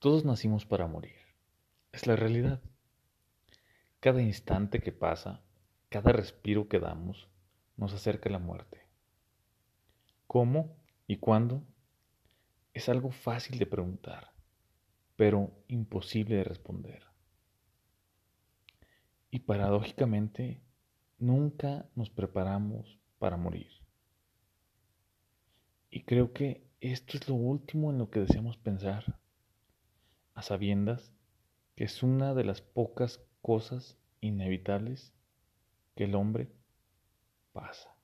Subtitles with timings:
[0.00, 1.18] Todos nacimos para morir.
[1.92, 2.62] Es la realidad.
[4.00, 5.42] Cada instante que pasa,
[5.90, 7.28] cada respiro que damos,
[7.76, 8.86] nos acerca a la muerte.
[10.26, 10.74] ¿Cómo
[11.06, 11.62] y cuándo?
[12.72, 14.32] Es algo fácil de preguntar,
[15.16, 17.02] pero imposible de responder.
[19.30, 20.62] Y paradójicamente,
[21.18, 23.70] nunca nos preparamos para morir.
[25.90, 29.19] Y creo que esto es lo último en lo que deseamos pensar
[30.40, 31.12] a sabiendas
[31.76, 35.12] que es una de las pocas cosas inevitables
[35.94, 36.48] que el hombre
[37.52, 37.94] pasa.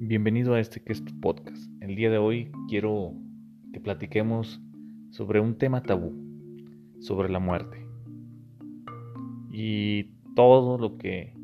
[0.00, 1.70] Bienvenido a este que es tu podcast.
[1.82, 3.12] El día de hoy quiero
[3.74, 4.62] que platiquemos
[5.10, 6.14] sobre un tema tabú,
[7.00, 7.86] sobre la muerte
[9.52, 10.04] y
[10.34, 11.34] todo lo que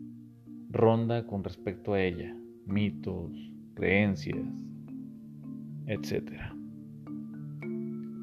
[0.71, 2.35] ronda con respecto a ella,
[2.65, 4.39] mitos, creencias,
[5.87, 6.33] etc.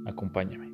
[0.06, 0.72] Acompáñame.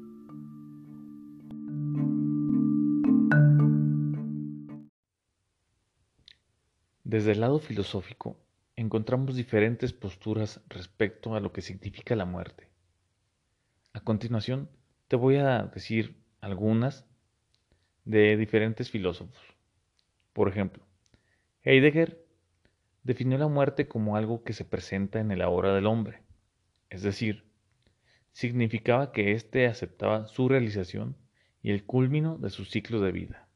[7.04, 8.38] Desde el lado filosófico,
[8.76, 12.68] encontramos diferentes posturas respecto a lo que significa la muerte.
[13.94, 14.70] A continuación,
[15.08, 17.06] te voy a decir algunas
[18.04, 19.42] de diferentes filósofos.
[20.34, 20.84] Por ejemplo,
[21.64, 22.27] Heidegger
[23.08, 26.24] definió la muerte como algo que se presenta en el ahora del hombre,
[26.90, 27.46] es decir,
[28.34, 31.16] significaba que éste aceptaba su realización
[31.62, 33.48] y el culmino de su ciclo de vida.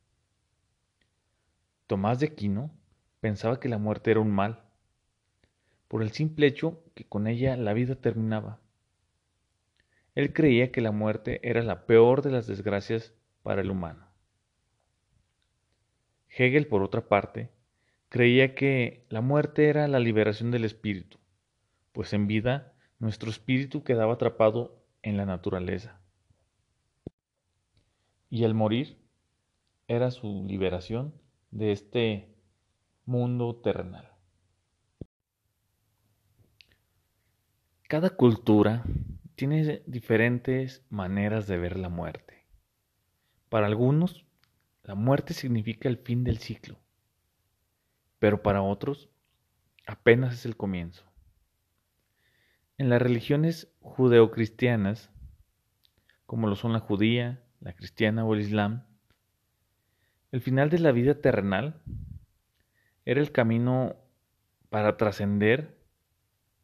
[1.85, 2.71] Tomás de Aquino
[3.19, 4.63] pensaba que la muerte era un mal,
[5.89, 8.61] por el simple hecho que con ella la vida terminaba.
[10.15, 14.07] Él creía que la muerte era la peor de las desgracias para el humano.
[16.29, 17.49] Hegel, por otra parte,
[18.11, 21.17] Creía que la muerte era la liberación del espíritu,
[21.93, 26.01] pues en vida nuestro espíritu quedaba atrapado en la naturaleza.
[28.29, 28.97] Y al morir
[29.87, 31.13] era su liberación
[31.51, 32.35] de este
[33.05, 34.11] mundo terrenal.
[37.87, 38.83] Cada cultura
[39.35, 42.45] tiene diferentes maneras de ver la muerte.
[43.47, 44.25] Para algunos,
[44.83, 46.77] la muerte significa el fin del ciclo
[48.21, 49.09] pero para otros
[49.87, 51.03] apenas es el comienzo.
[52.77, 55.09] En las religiones judeocristianas,
[56.27, 58.85] como lo son la judía, la cristiana o el islam,
[60.31, 61.81] el final de la vida terrenal
[63.05, 63.95] era el camino
[64.69, 65.83] para trascender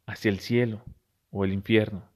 [0.06, 0.84] hacia el cielo
[1.32, 2.08] o el infierno,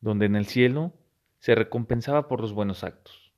[0.00, 0.92] donde en el cielo
[1.40, 3.32] se recompensaba por los buenos actos,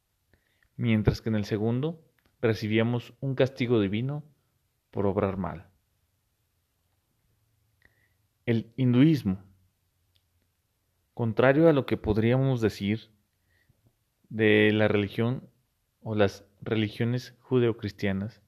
[0.77, 2.05] mientras que en el segundo
[2.43, 4.25] recibíamos un castigo divino
[4.94, 5.66] por obrar mal.
[8.47, 9.43] El hinduismo,
[11.15, 13.10] contrario a lo que podríamos decir
[14.28, 15.50] de la religión
[16.00, 18.41] o las religiones judeocristianas,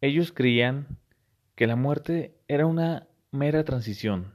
[0.00, 0.98] ellos creían
[1.54, 4.32] que la muerte era una mera transición,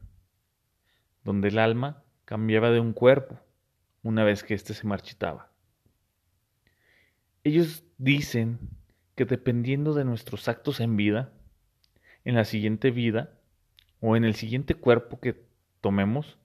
[1.24, 3.40] donde el alma cambiaba de un cuerpo
[4.04, 5.52] una vez que éste se marchitaba.
[7.44, 8.79] Ellos dicen
[9.20, 11.34] que dependiendo de nuestros actos en vida,
[12.24, 13.34] en la siguiente vida
[14.00, 15.46] o en el siguiente cuerpo que
[15.82, 16.38] tomemos,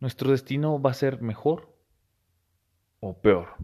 [0.00, 1.76] nuestro destino va a ser mejor
[3.00, 3.56] o peor.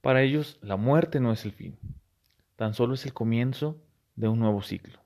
[0.00, 1.78] Para ellos la muerte no es el fin,
[2.56, 3.80] tan solo es el comienzo
[4.16, 4.98] de un nuevo ciclo.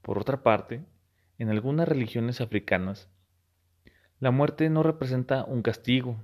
[0.00, 0.84] Por otra parte,
[1.38, 3.08] en algunas religiones africanas,
[4.18, 6.16] la muerte no representa un castigo,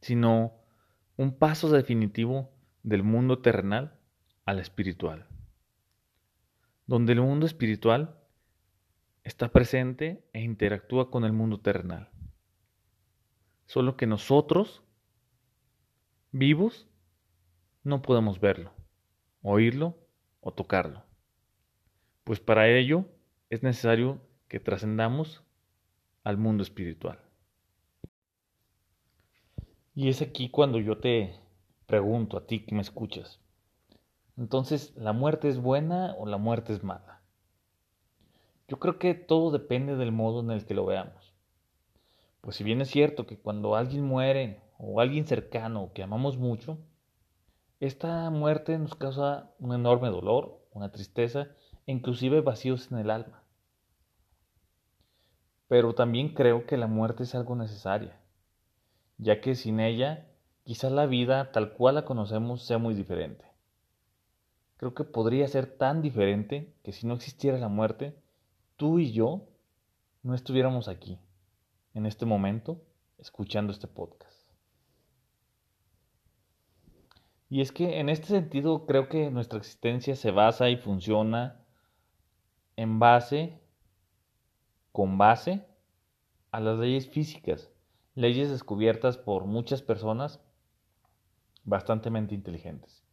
[0.00, 0.54] sino
[1.16, 2.50] un paso definitivo
[2.82, 3.98] del mundo terrenal
[4.44, 5.26] al espiritual,
[6.86, 8.20] donde el mundo espiritual
[9.24, 12.10] está presente e interactúa con el mundo terrenal.
[13.66, 14.84] Solo que nosotros,
[16.30, 16.86] vivos,
[17.82, 18.72] no podemos verlo,
[19.42, 19.98] oírlo
[20.40, 21.04] o tocarlo,
[22.22, 23.08] pues para ello
[23.50, 25.42] es necesario que trascendamos
[26.22, 27.25] al mundo espiritual.
[29.98, 31.40] Y es aquí cuando yo te
[31.86, 33.40] pregunto a ti que me escuchas.
[34.36, 37.22] Entonces, ¿la muerte es buena o la muerte es mala?
[38.68, 41.32] Yo creo que todo depende del modo en el que lo veamos.
[42.42, 46.76] Pues si bien es cierto que cuando alguien muere o alguien cercano que amamos mucho,
[47.80, 51.48] esta muerte nos causa un enorme dolor, una tristeza
[51.86, 53.44] e inclusive vacíos en el alma.
[55.68, 58.20] Pero también creo que la muerte es algo necesaria
[59.18, 60.26] ya que sin ella
[60.64, 63.44] quizás la vida tal cual la conocemos sea muy diferente.
[64.76, 68.14] creo que podría ser tan diferente que si no existiera la muerte,
[68.76, 69.48] tú y yo
[70.22, 71.18] no estuviéramos aquí,
[71.94, 72.82] en este momento,
[73.16, 74.36] escuchando este podcast.
[77.48, 81.64] Y es que en este sentido creo que nuestra existencia se basa y funciona
[82.74, 83.60] en base,
[84.92, 85.64] con base
[86.50, 87.70] a las leyes físicas,
[88.16, 90.40] leyes descubiertas por muchas personas
[91.64, 93.04] bastante inteligentes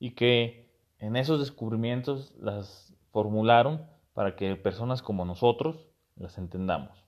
[0.00, 5.86] y que en esos descubrimientos las formularon para que personas como nosotros
[6.16, 7.04] las entendamos.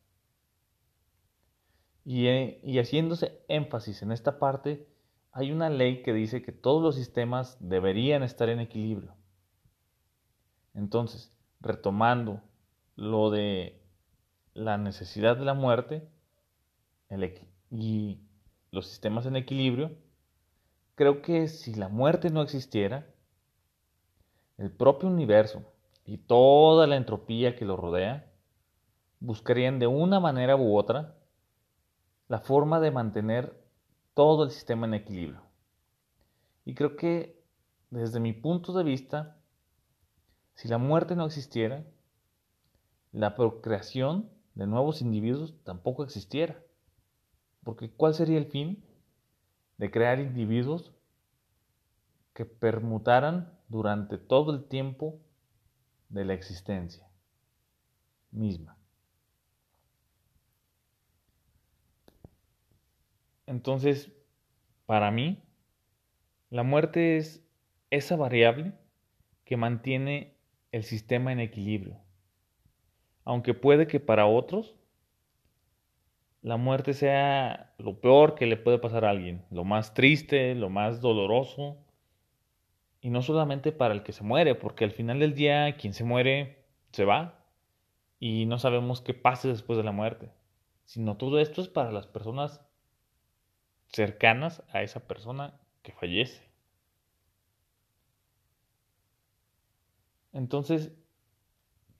[2.04, 4.86] Y, eh, y haciéndose énfasis en esta parte,
[5.32, 9.14] hay una ley que dice que todos los sistemas deberían estar en equilibrio.
[10.74, 12.42] Entonces, retomando
[12.94, 13.82] lo de
[14.52, 16.08] la necesidad de la muerte
[17.70, 18.20] y
[18.70, 19.96] los sistemas en equilibrio,
[20.94, 23.06] creo que si la muerte no existiera,
[24.58, 25.62] el propio universo
[26.04, 28.32] y toda la entropía que lo rodea
[29.20, 31.16] buscarían de una manera u otra
[32.28, 33.58] la forma de mantener
[34.14, 35.42] todo el sistema en equilibrio.
[36.64, 37.42] Y creo que
[37.90, 39.38] desde mi punto de vista,
[40.54, 41.84] si la muerte no existiera,
[43.12, 46.60] la procreación de nuevos individuos tampoco existiera.
[47.68, 48.82] Porque ¿cuál sería el fin
[49.76, 50.94] de crear individuos
[52.32, 55.20] que permutaran durante todo el tiempo
[56.08, 57.06] de la existencia
[58.30, 58.78] misma?
[63.44, 64.10] Entonces,
[64.86, 65.44] para mí,
[66.48, 67.46] la muerte es
[67.90, 68.72] esa variable
[69.44, 70.38] que mantiene
[70.72, 72.00] el sistema en equilibrio.
[73.24, 74.74] Aunque puede que para otros
[76.42, 80.70] la muerte sea lo peor que le puede pasar a alguien, lo más triste, lo
[80.70, 81.78] más doloroso.
[83.00, 86.04] Y no solamente para el que se muere, porque al final del día quien se
[86.04, 87.44] muere se va
[88.18, 90.32] y no sabemos qué pase después de la muerte,
[90.84, 92.60] sino todo esto es para las personas
[93.88, 96.48] cercanas a esa persona que fallece.
[100.32, 100.92] Entonces,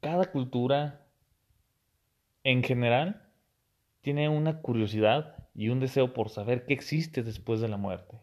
[0.01, 1.07] cada cultura
[2.45, 3.28] en general
[4.09, 8.19] tiene una curiosidad y un deseo por saber qué existe después de la muerte.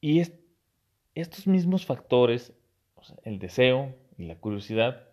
[0.00, 0.20] Y
[1.14, 2.52] estos mismos factores,
[3.22, 5.10] el deseo y la curiosidad,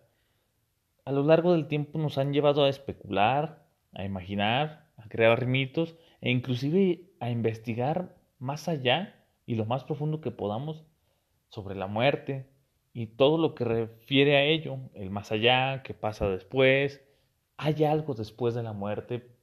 [1.04, 5.96] a lo largo del tiempo nos han llevado a especular, a imaginar, a crear mitos
[6.20, 9.14] e inclusive a investigar más allá
[9.46, 10.84] y lo más profundo que podamos
[11.50, 12.50] sobre la muerte
[12.92, 17.06] y todo lo que refiere a ello, el más allá, qué pasa después,
[17.62, 19.36] hay algo después de la muerte.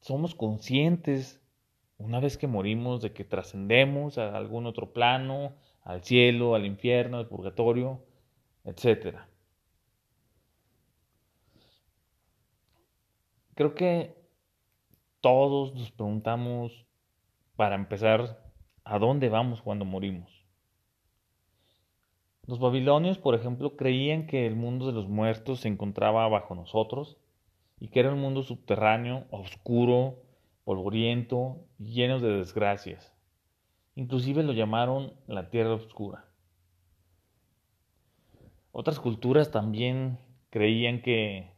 [0.00, 1.38] Somos conscientes
[1.98, 5.52] una vez que morimos de que trascendemos a algún otro plano,
[5.82, 8.02] al cielo, al infierno, al purgatorio,
[8.64, 9.18] etc.
[13.54, 14.16] Creo que
[15.20, 16.86] todos nos preguntamos,
[17.54, 18.50] para empezar,
[18.84, 20.37] ¿a dónde vamos cuando morimos?
[22.48, 27.18] Los babilonios, por ejemplo, creían que el mundo de los muertos se encontraba bajo nosotros
[27.78, 30.22] y que era un mundo subterráneo, oscuro,
[30.64, 33.14] polvoriento, lleno de desgracias.
[33.96, 36.24] Inclusive lo llamaron la tierra oscura.
[38.72, 40.18] Otras culturas también
[40.48, 41.52] creían que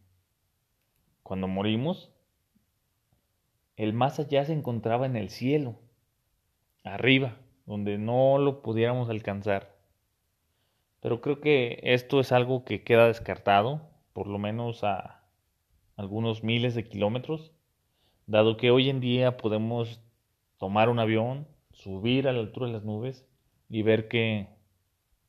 [1.23, 2.13] cuando morimos
[3.77, 5.77] el más allá se encontraba en el cielo,
[6.83, 9.80] arriba, donde no lo pudiéramos alcanzar.
[11.01, 15.25] Pero creo que esto es algo que queda descartado, por lo menos a
[15.97, 17.53] algunos miles de kilómetros,
[18.27, 20.03] dado que hoy en día podemos
[20.59, 23.27] tomar un avión, subir a la altura de las nubes
[23.69, 24.49] y ver que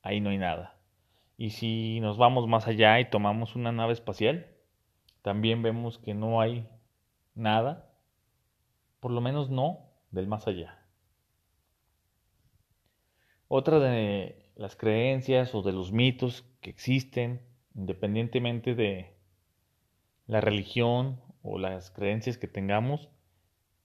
[0.02, 0.78] ahí no hay nada.
[1.36, 4.46] Y si nos vamos más allá y tomamos una nave espacial,
[5.22, 6.68] también vemos que no hay
[7.34, 7.88] nada
[9.02, 10.78] por lo menos no del más allá.
[13.48, 17.42] Otra de las creencias o de los mitos que existen,
[17.74, 19.12] independientemente de
[20.28, 23.08] la religión o las creencias que tengamos,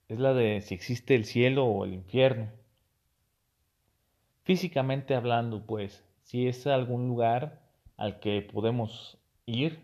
[0.08, 2.52] es la de si existe el cielo o el infierno.
[4.44, 7.60] Físicamente hablando, pues, si es algún lugar
[7.98, 9.18] al que podemos
[9.48, 9.80] ir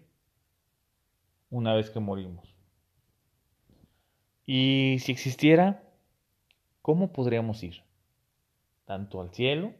[1.49, 2.53] una vez que morimos.
[4.45, 5.81] Y si existiera,
[6.83, 7.81] ¿cómo podríamos ir?
[8.85, 9.73] Tanto al cielo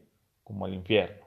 [0.44, 1.24] como al infierno.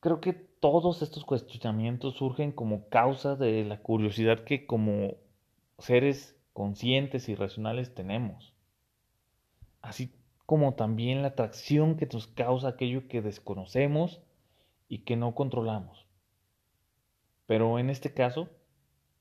[0.00, 5.14] Creo que todos estos cuestionamientos surgen como causa de la curiosidad que como
[5.78, 8.54] seres conscientes y racionales tenemos.
[9.82, 10.12] así
[10.46, 14.20] como también la atracción que nos causa aquello que desconocemos
[14.88, 16.06] y que no controlamos.
[17.46, 18.48] Pero en este caso,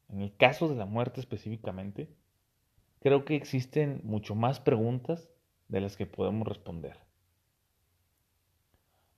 [0.09, 2.09] en el caso de la muerte específicamente,
[2.99, 5.29] creo que existen mucho más preguntas
[5.69, 6.97] de las que podemos responder.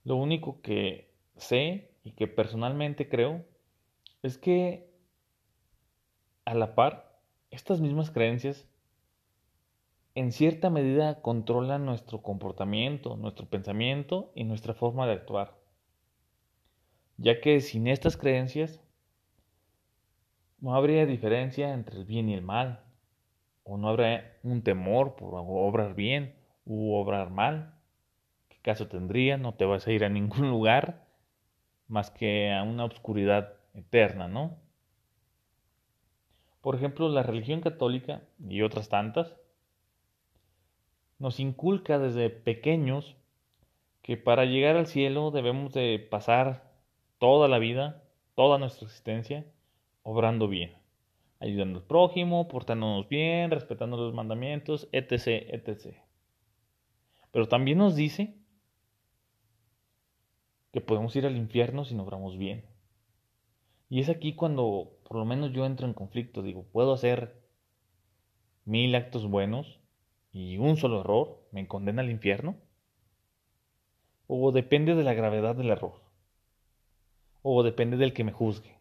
[0.03, 3.45] Lo único que sé y que personalmente creo
[4.21, 4.91] es que
[6.45, 8.67] a la par, estas mismas creencias
[10.13, 15.57] en cierta medida controlan nuestro comportamiento, nuestro pensamiento y nuestra forma de actuar.
[17.17, 18.81] Ya que sin estas creencias
[20.59, 22.83] no habría diferencia entre el bien y el mal,
[23.63, 26.40] o no habrá un temor por obrar bien
[26.71, 27.73] obrar mal.
[28.49, 29.37] ¿Qué caso tendría?
[29.37, 31.05] No te vas a ir a ningún lugar
[31.87, 34.57] más que a una oscuridad eterna, ¿no?
[36.61, 39.35] Por ejemplo, la religión católica y otras tantas
[41.19, 43.15] nos inculca desde pequeños
[44.01, 46.71] que para llegar al cielo debemos de pasar
[47.17, 48.03] toda la vida,
[48.35, 49.45] toda nuestra existencia,
[50.03, 50.73] obrando bien,
[51.39, 55.95] ayudando al prójimo, portándonos bien, respetando los mandamientos, etc., etc.
[57.31, 58.37] Pero también nos dice
[60.71, 62.65] que podemos ir al infierno si no obramos bien.
[63.89, 67.41] Y es aquí cuando por lo menos yo entro en conflicto, digo, puedo hacer
[68.63, 69.81] mil actos buenos
[70.31, 72.55] y un solo error me condena al infierno.
[74.27, 76.01] O depende de la gravedad del error.
[77.41, 78.77] O depende del que me juzgue.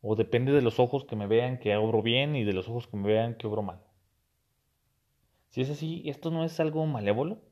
[0.00, 2.86] O depende de los ojos que me vean que obro bien y de los ojos
[2.86, 3.82] que me vean que obro mal.
[5.50, 7.42] Si es así, ¿esto no es algo malévolo?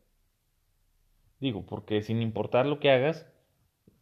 [1.41, 3.27] Digo, porque sin importar lo que hagas,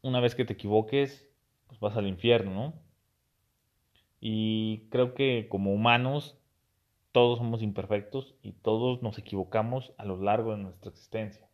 [0.03, 1.29] una vez que te equivoques,
[1.67, 2.75] pues vas al infierno, ¿no?
[4.21, 6.39] Y creo que como humanos
[7.13, 11.49] todos somos imperfectos y todos nos equivocamos a lo largo de nuestra existencia.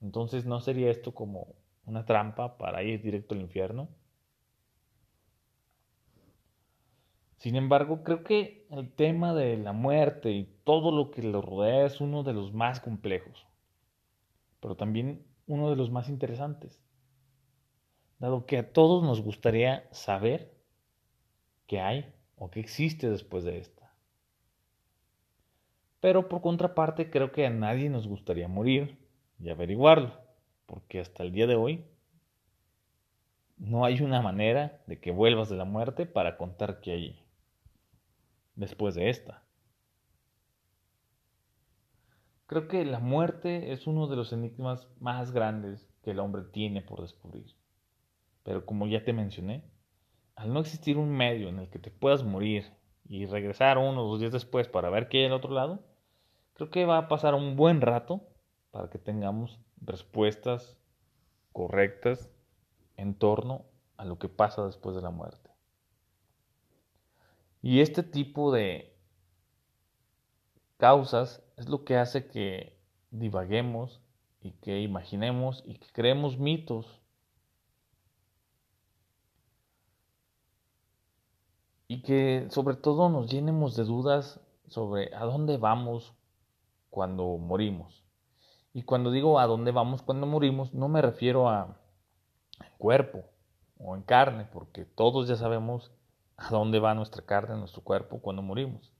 [0.00, 3.88] Entonces, ¿no sería esto como una trampa para ir directo al infierno?
[7.36, 11.86] Sin embargo, creo que el tema de la muerte y todo lo que lo rodea
[11.86, 13.46] es uno de los más complejos,
[14.60, 16.80] pero también uno de los más interesantes,
[18.18, 20.54] dado que a todos nos gustaría saber
[21.66, 23.92] qué hay o qué existe después de esta.
[26.00, 28.98] Pero por contraparte creo que a nadie nos gustaría morir
[29.38, 30.14] y averiguarlo,
[30.66, 31.84] porque hasta el día de hoy
[33.56, 37.22] no hay una manera de que vuelvas de la muerte para contar qué hay
[38.54, 39.42] después de esta.
[42.50, 46.82] Creo que la muerte es uno de los enigmas más grandes que el hombre tiene
[46.82, 47.54] por descubrir.
[48.42, 49.62] Pero como ya te mencioné,
[50.34, 52.64] al no existir un medio en el que te puedas morir
[53.08, 55.84] y regresar uno o dos días después para ver qué hay al otro lado,
[56.54, 58.26] creo que va a pasar un buen rato
[58.72, 60.76] para que tengamos respuestas
[61.52, 62.32] correctas
[62.96, 63.64] en torno
[63.96, 65.50] a lo que pasa después de la muerte.
[67.62, 68.99] Y este tipo de
[70.80, 72.76] causas es lo que hace que
[73.10, 74.00] divaguemos
[74.40, 77.00] y que imaginemos y que creemos mitos
[81.86, 86.14] y que sobre todo nos llenemos de dudas sobre a dónde vamos
[86.88, 88.04] cuando morimos.
[88.72, 91.76] Y cuando digo a dónde vamos cuando morimos, no me refiero a
[92.78, 93.24] cuerpo
[93.78, 95.92] o en carne, porque todos ya sabemos
[96.36, 98.92] a dónde va nuestra carne, nuestro cuerpo cuando morimos,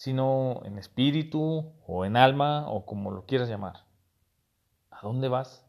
[0.00, 3.84] sino en espíritu o en alma o como lo quieras llamar.
[4.90, 5.66] ¿A dónde vas?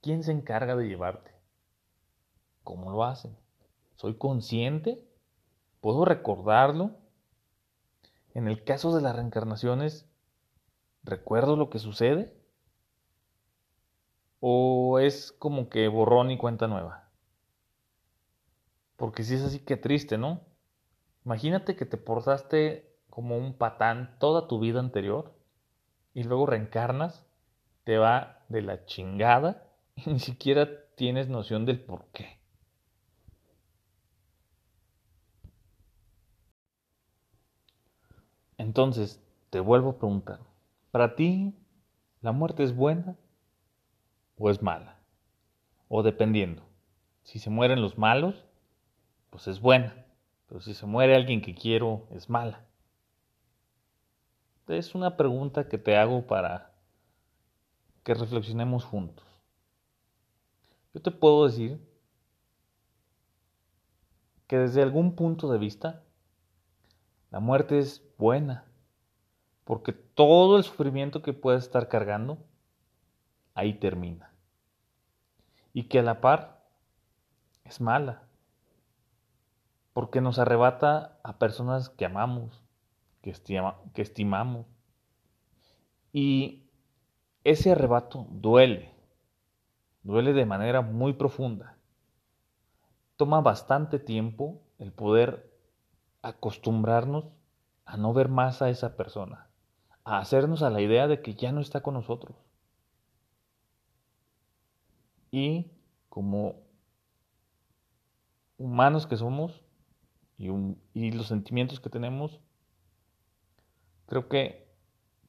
[0.00, 1.32] ¿Quién se encarga de llevarte?
[2.62, 3.36] ¿Cómo lo hacen?
[3.96, 5.04] ¿Soy consciente
[5.80, 6.92] ¿Puedo recordarlo?
[8.32, 10.08] En el caso de las reencarnaciones,
[11.02, 12.40] ¿recuerdo lo que sucede?
[14.38, 17.10] ¿O es como que borrón y cuenta nueva?
[18.94, 20.42] Porque si es así, que triste, ¿no?
[21.24, 22.87] Imagínate que te portaste
[23.18, 25.34] como un patán toda tu vida anterior
[26.14, 27.26] y luego reencarnas,
[27.82, 32.38] te va de la chingada y ni siquiera tienes noción del por qué.
[38.56, 39.20] Entonces,
[39.50, 40.38] te vuelvo a preguntar,
[40.92, 41.56] ¿para ti
[42.20, 43.16] la muerte es buena
[44.36, 45.00] o es mala?
[45.88, 46.62] O dependiendo,
[47.24, 48.44] si se mueren los malos,
[49.30, 50.06] pues es buena,
[50.46, 52.68] pero si se muere alguien que quiero, es mala.
[54.68, 56.72] Es una pregunta que te hago para
[58.04, 59.26] que reflexionemos juntos.
[60.92, 61.80] Yo te puedo decir
[64.46, 66.02] que desde algún punto de vista,
[67.30, 68.64] la muerte es buena,
[69.64, 72.38] porque todo el sufrimiento que puedes estar cargando,
[73.54, 74.32] ahí termina.
[75.72, 76.62] Y que a la par
[77.64, 78.22] es mala,
[79.94, 82.67] porque nos arrebata a personas que amamos,
[83.22, 83.30] que,
[84.02, 84.66] estimamos.
[86.12, 86.68] Y
[87.44, 88.94] ese arrebato duele,
[90.02, 91.76] duele de manera muy profunda.
[93.16, 95.52] Toma bastante tiempo el poder
[96.22, 97.26] acostumbrarnos
[97.84, 99.48] a no ver más a esa persona,
[100.04, 102.36] a hacernos a la idea de que ya no está con nosotros.
[105.30, 105.72] Y
[106.08, 106.56] como
[108.56, 109.62] humanos que somos
[110.36, 112.40] y los sentimientos que tenemos,
[114.08, 114.66] creo que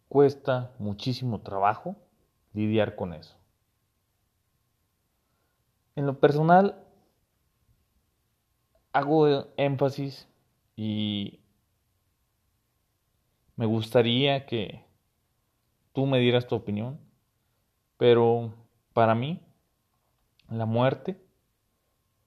[0.07, 1.95] cuesta muchísimo trabajo
[2.53, 3.37] lidiar con eso.
[5.95, 6.81] En lo personal,
[8.93, 10.27] hago énfasis
[10.75, 11.41] y
[13.57, 14.85] me gustaría que
[15.91, 16.99] tú me dieras tu opinión,
[17.97, 18.53] pero
[18.93, 19.41] para mí
[20.49, 21.21] la muerte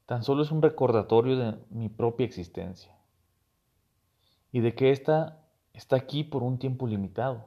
[0.05, 2.95] tan solo es un recordatorio de mi propia existencia
[4.53, 5.42] y de que ésta
[5.73, 7.47] está aquí por un tiempo limitado,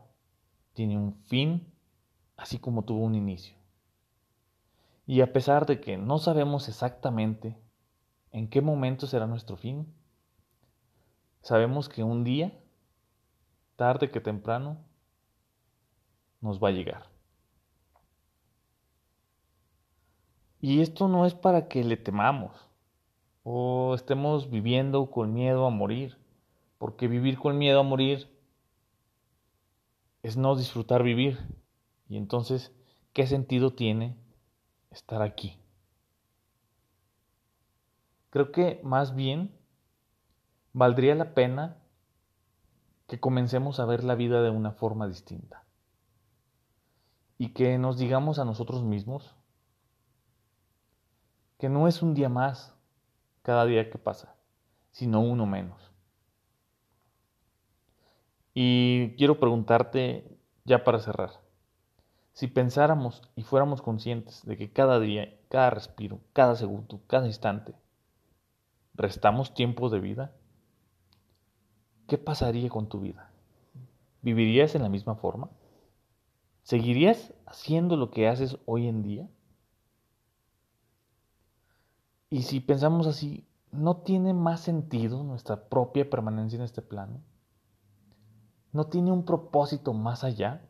[0.74, 1.72] tiene un fin
[2.38, 3.56] así como tuvo un inicio.
[5.08, 7.58] Y a pesar de que no sabemos exactamente
[8.32, 9.94] en qué momento será nuestro fin,
[11.42, 12.52] sabemos que un día,
[13.76, 14.78] tarde que temprano,
[16.42, 17.10] nos va a llegar.
[20.60, 22.52] Y esto no es para que le temamos
[23.44, 26.18] o estemos viviendo con miedo a morir,
[26.86, 28.30] porque vivir con miedo a morir
[30.22, 31.40] es no disfrutar vivir.
[32.08, 32.76] Y entonces,
[33.12, 34.16] ¿qué sentido tiene
[34.92, 35.58] estar aquí?
[38.30, 39.58] Creo que más bien
[40.74, 41.82] valdría la pena
[43.08, 45.64] que comencemos a ver la vida de una forma distinta
[47.40, 49.36] y que nos digamos a nosotros mismos
[51.58, 52.76] que no es un día más
[53.42, 54.36] cada día que pasa,
[54.92, 55.95] sino uno menos.
[58.58, 61.42] Y quiero preguntarte ya para cerrar,
[62.32, 67.76] si pensáramos y fuéramos conscientes de que cada día, cada respiro, cada segundo, cada instante,
[68.94, 70.34] restamos tiempo de vida,
[72.08, 73.30] ¿qué pasaría con tu vida?
[74.22, 75.50] ¿Vivirías en la misma forma?
[76.64, 79.30] ¿Seguirías haciendo lo que haces hoy en día?
[82.30, 87.22] Y si pensamos así, ¿no tiene más sentido nuestra propia permanencia en este plano?
[88.76, 90.68] ¿No tiene un propósito más allá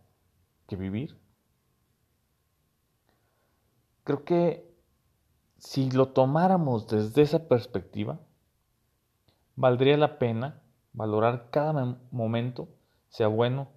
[0.68, 1.20] que vivir?
[4.04, 4.72] Creo que
[5.58, 8.20] si lo tomáramos desde esa perspectiva,
[9.56, 10.62] valdría la pena
[10.94, 12.70] valorar cada momento,
[13.10, 13.70] sea bueno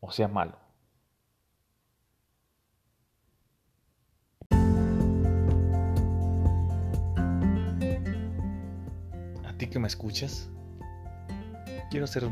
[0.00, 0.58] o sea malo.
[9.46, 10.50] A ti que me escuchas,
[11.90, 12.28] quiero hacer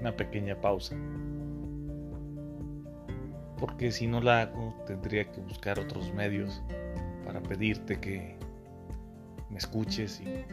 [0.00, 0.96] una pequeña pausa
[3.64, 6.62] porque si no la hago tendría que buscar otros medios
[7.24, 8.36] para pedirte que
[9.48, 10.44] me escuches y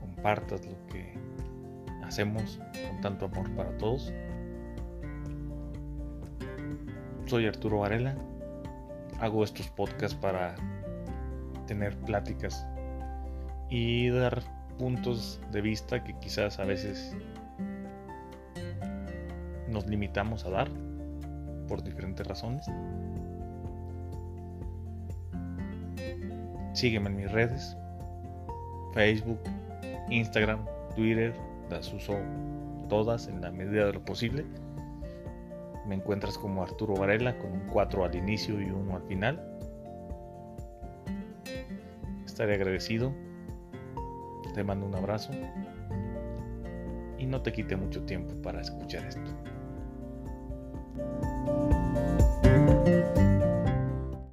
[0.00, 1.14] compartas lo que
[2.04, 4.12] hacemos con tanto amor para todos.
[7.26, 8.16] Soy Arturo Varela,
[9.20, 10.54] hago estos podcasts para
[11.68, 12.66] tener pláticas
[13.70, 14.42] y dar
[14.78, 17.16] puntos de vista que quizás a veces
[19.76, 20.70] nos limitamos a dar
[21.68, 22.64] por diferentes razones.
[26.72, 27.76] Sígueme en mis redes,
[28.94, 29.38] Facebook,
[30.08, 31.34] Instagram, Twitter,
[31.68, 32.14] las uso
[32.88, 34.46] todas en la medida de lo posible.
[35.86, 39.58] Me encuentras como Arturo Varela con un 4 al inicio y 1 al final.
[42.24, 43.12] Estaré agradecido.
[44.54, 45.32] Te mando un abrazo.
[47.18, 49.55] Y no te quite mucho tiempo para escuchar esto.